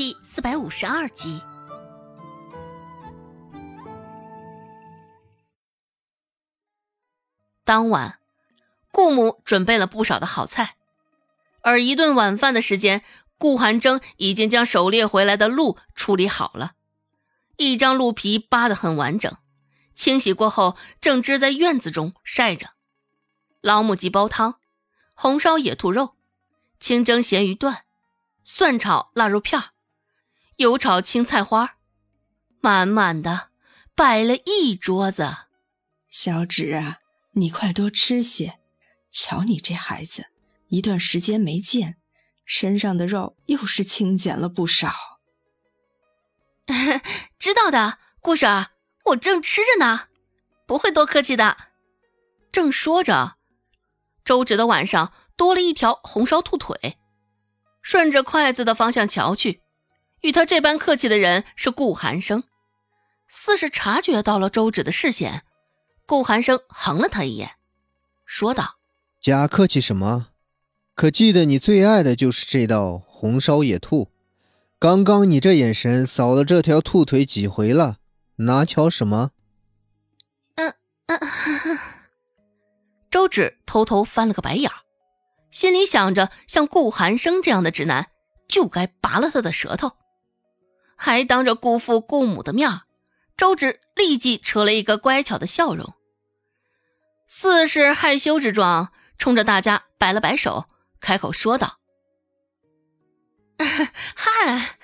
[0.00, 1.42] 第四百五十二集。
[7.66, 8.18] 当晚，
[8.90, 10.76] 顾母准备了不少的好菜，
[11.60, 13.04] 而一顿晚饭的时间，
[13.36, 16.72] 顾寒征已经将狩猎回来的鹿处理好了，
[17.58, 19.36] 一张鹿皮扒得很完整，
[19.94, 22.70] 清洗过后，正支在院子中晒着。
[23.60, 24.54] 老母鸡煲汤，
[25.14, 26.14] 红烧野兔肉，
[26.78, 27.84] 清蒸咸鱼段，
[28.42, 29.72] 蒜炒腊肉片儿
[30.60, 31.76] 油炒青菜花，
[32.60, 33.48] 满满的
[33.94, 35.34] 摆了一桌子。
[36.10, 36.98] 小芷啊。
[37.34, 38.58] 你快多吃些，
[39.10, 40.26] 瞧你这孩子，
[40.68, 41.96] 一段时间没见，
[42.44, 44.92] 身上的肉又是清减了不少。
[47.38, 48.66] 知道的，顾婶，
[49.06, 50.08] 我正吃着呢，
[50.66, 51.56] 不会多客气的。
[52.50, 53.36] 正说着，
[54.24, 56.98] 周芷的碗上多了一条红烧兔腿。
[57.80, 59.62] 顺着筷子的方向瞧去，
[60.22, 62.42] 与他这般客气的人是顾寒生，
[63.28, 65.44] 似是察觉到了周芷的视线。
[66.06, 67.52] 顾寒生横了他一眼，
[68.26, 68.76] 说道
[69.22, 70.28] ：“假客气什么？
[70.94, 74.10] 可记得你最爱的就是这道红烧野兔。
[74.78, 77.98] 刚刚你这眼神扫了这条兔腿几回了？
[78.36, 79.30] 拿瞧什么？”
[80.56, 80.74] 嗯
[81.06, 81.18] 嗯，
[83.10, 84.70] 周芷偷偷翻了个白眼，
[85.50, 88.10] 心里想着，像顾寒生这样的直男，
[88.48, 89.92] 就该拔了他的舌头，
[91.02, 92.82] 还当着顾父顾母的面，
[93.34, 95.94] 周芷立即扯了一个乖巧的笑容。
[97.26, 100.66] 似是害羞之状，冲着大家摆了摆手，
[101.00, 101.78] 开口说道
[104.14, 104.76] ：“嗨，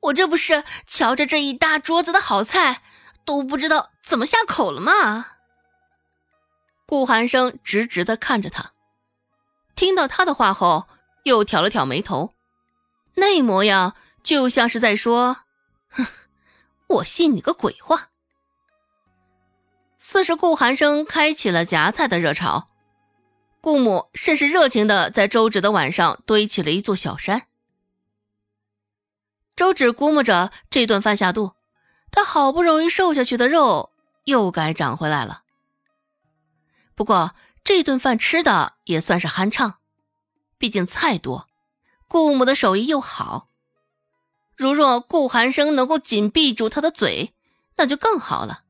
[0.00, 2.80] 我这不是瞧着这一大桌子的好菜，
[3.26, 5.32] 都不知道怎么下口了吗？”
[6.88, 8.72] 顾寒生直直的看着他，
[9.74, 10.88] 听到他的话后，
[11.24, 12.32] 又挑了挑眉头，
[13.16, 15.42] 那模样就像是在说
[15.88, 16.06] ：“哼，
[16.86, 18.10] 我信你个鬼话。”
[20.00, 22.68] 似是顾寒生开启了夹菜的热潮，
[23.60, 27.48] 顾母甚是热情的在周芷的碗上堆起了一座小山。
[29.56, 31.54] 周芷估摸着这顿饭下肚，
[32.12, 33.90] 他好不容易瘦下去的肉
[34.24, 35.42] 又该长回来了。
[36.94, 37.34] 不过
[37.64, 39.78] 这顿饭吃的也算是酣畅，
[40.58, 41.48] 毕竟菜多，
[42.06, 43.48] 顾母的手艺又好。
[44.58, 47.32] 如若顾寒生能够紧闭住他的嘴，
[47.76, 48.64] 那就更好了。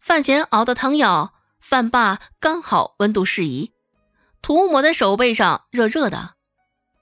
[0.00, 3.72] 饭前熬的汤药，饭罢刚好温度适宜，
[4.42, 6.34] 涂抹在手背上，热热的，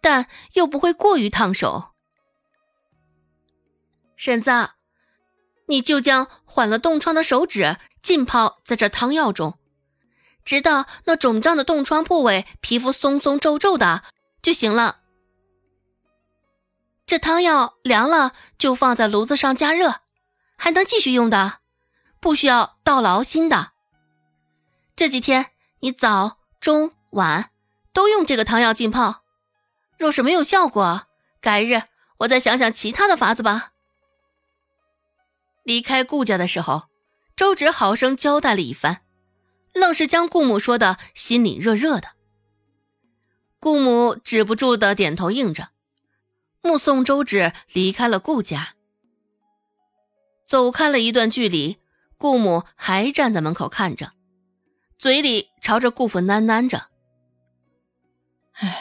[0.00, 1.88] 但又不会过于烫手。
[4.16, 4.70] 婶子，
[5.66, 9.58] 你就将缓了冻疮的手指浸泡在这汤药中，
[10.44, 14.04] 直到那肿胀的冻疮部位皮肤松松皱皱的
[14.40, 15.00] 就行了。
[17.06, 20.00] 这汤药凉了就放在炉子上加热，
[20.56, 21.60] 还能继续用的。
[22.18, 23.70] 不需要倒了熬新的。
[24.96, 27.50] 这几天你早、中、晚
[27.92, 29.22] 都用这个汤药浸泡，
[29.96, 31.06] 若是没有效果，
[31.40, 31.82] 改日
[32.18, 33.70] 我再想想其他的法子吧。
[35.62, 36.88] 离开顾家的时候，
[37.36, 39.02] 周芷好生交代了一番，
[39.72, 42.08] 愣是将顾母说的心里热热的。
[43.60, 45.68] 顾母止不住的点头应着，
[46.66, 48.74] 目送周芷离开了顾家，
[50.46, 51.78] 走开了一段距离。
[52.18, 54.12] 顾母还站在门口看着，
[54.98, 56.88] 嘴里朝着顾父喃喃着
[58.56, 58.74] ：“唉，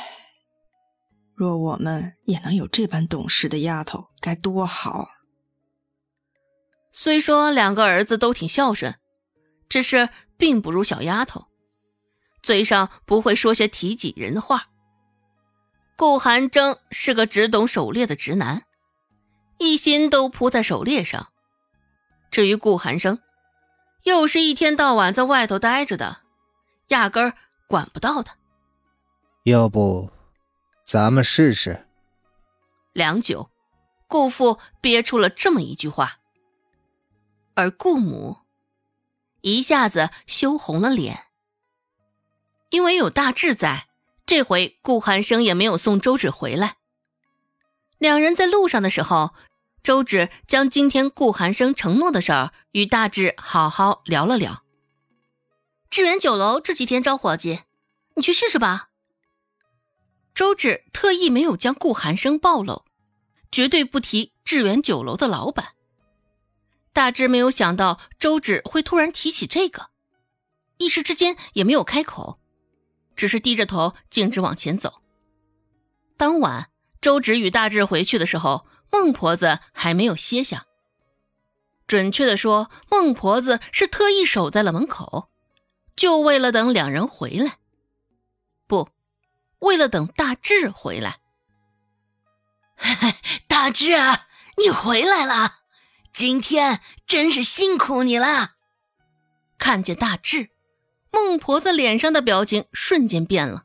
[1.34, 5.10] 若我们也能有这般懂事的丫头，该多好。”
[6.94, 8.96] 虽说两个儿子都挺孝顺，
[9.68, 10.08] 只是
[10.38, 11.48] 并不如小丫头，
[12.42, 14.70] 嘴上不会说些提己人的话。
[15.98, 18.64] 顾寒征是个只懂狩猎的直男，
[19.58, 21.30] 一心都扑在狩猎上。
[22.30, 23.20] 至于顾寒生，
[24.04, 26.18] 又是一天到晚在外头待着的，
[26.90, 27.34] 压根儿
[27.68, 28.36] 管不到他。
[29.44, 30.12] 要不，
[30.86, 31.88] 咱们试试。
[32.92, 33.50] 良久，
[34.08, 36.20] 顾父憋出了这么一句话，
[37.54, 38.40] 而顾母
[39.40, 41.24] 一下子羞红了脸。
[42.70, 43.88] 因为有大志在，
[44.26, 46.78] 这回顾寒生也没有送周芷回来。
[47.98, 49.34] 两人在路上的时候。
[49.84, 54.64] 周芷将今天顾寒生承诺的事儿与大志好好聊了聊。
[55.92, 57.60] 致远酒楼这几天招伙计，
[58.16, 58.90] 你去试试吧。
[60.34, 62.84] 周芷特意没有将顾寒生暴露，
[63.52, 65.74] 绝对不提致远酒楼的老板。
[66.92, 69.92] 大志没有想到周芷会突然提起这个，
[70.80, 72.40] 一时之间也没有开口，
[73.16, 75.02] 只是低着头径直往前走。
[76.18, 76.70] 当晚。
[77.02, 80.66] 周芷与大志回去的时候，孟婆子还没有歇下。
[81.86, 85.30] 准确的说，孟婆子是特意守在了门口，
[85.96, 87.60] 就为了等两人回来。
[88.66, 88.90] 不，
[89.60, 91.20] 为了等大志回来。
[93.48, 94.26] 大志啊，
[94.58, 95.60] 你回来了，
[96.12, 98.54] 今天真是辛苦你了。
[99.60, 100.50] 看见大志，
[101.16, 103.64] 孟婆子脸上的表情瞬间变了。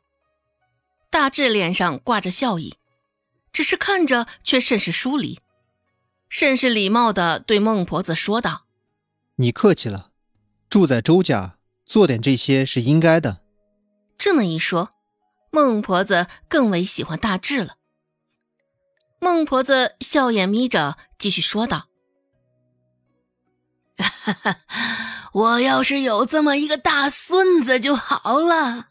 [1.09, 2.77] 大志脸上挂着笑意，
[3.51, 5.41] 只是看着却甚是疏离，
[6.29, 8.67] 甚是礼貌的对孟婆子说道
[9.35, 10.11] ：“你客气了，
[10.69, 13.41] 住在周家，做点这些是应该的。”
[14.17, 14.91] 这么一说，
[15.51, 17.75] 孟婆子更为喜欢大志了。
[19.19, 21.89] 孟婆子笑眼眯着，继续说道
[23.99, 24.61] ：“哈哈，
[25.33, 28.87] 我要是有这么一个大孙子就好了，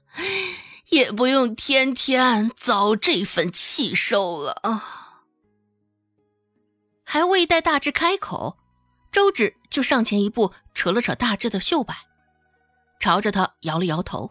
[0.89, 4.83] 也不用天天遭这份气受了啊！”
[7.05, 8.57] 还未待大志开口，
[9.11, 11.95] 周芷就上前一步，扯了扯大志的袖摆，
[13.01, 14.31] 朝着他摇了摇头，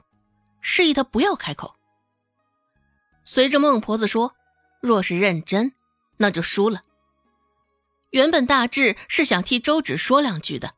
[0.62, 1.76] 示意他不要开口。
[3.26, 4.34] 随着孟婆子说
[4.82, 5.74] ：“若是认真。”
[6.22, 6.82] 那就输了。
[8.10, 10.74] 原本大志是想替周芷说两句的，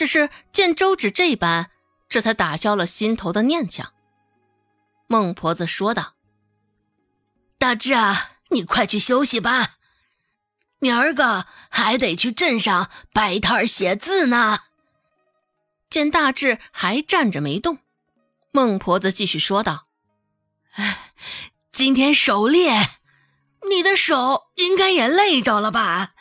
[0.00, 1.68] 只是见周芷这般，
[2.08, 3.92] 这才打消了心头的念想。
[5.06, 6.14] 孟婆子说道
[7.60, 9.74] ：“大志啊，你快去休息吧，
[10.78, 14.60] 明儿个还得去镇上摆摊写字呢。”
[15.90, 17.80] 见大志还站着没动，
[18.52, 19.84] 孟婆子继续说道
[20.76, 21.12] ：“哎，
[21.70, 22.88] 今天狩猎。”
[23.68, 26.14] 你的手应该也累着了吧？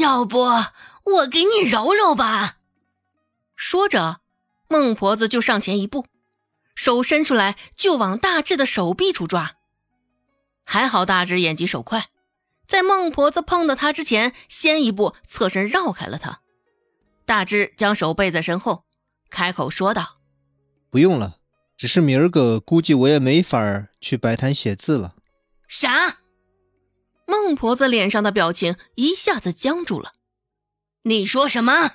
[0.00, 2.56] 要不我给你揉揉吧。
[3.58, 4.20] 说着，
[4.68, 6.06] 孟婆子就上前一步，
[6.76, 9.56] 手伸出来就往大志的手臂处抓。
[10.64, 12.08] 还好大志眼疾手快，
[12.68, 16.40] 在孟婆子碰到他之前，先一步侧身绕开了他。
[17.26, 18.84] 大志将手背在身后，
[19.28, 20.20] 开口说道
[20.88, 21.38] ：“不用了，
[21.76, 25.16] 只是明儿个估计我也没法去摆摊写字了。”
[25.66, 26.18] 啥？
[27.26, 30.12] 孟婆子脸上的表情一下子僵住了。
[31.02, 31.94] 你说什么？